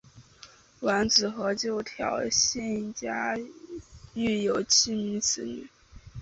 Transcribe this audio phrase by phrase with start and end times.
[0.79, 3.37] 完子和九条幸家
[4.15, 5.69] 育有七名子女。